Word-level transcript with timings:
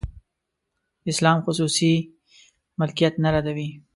اسلام 1.11 1.39
خصوصي 1.45 1.93
ملکیت 2.79 3.13
نه 3.23 3.29
ردوي. 3.33 3.69